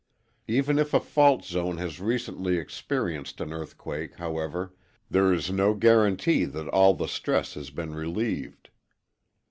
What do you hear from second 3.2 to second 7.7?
an earthquake, however, there is no guarantee that all the stress has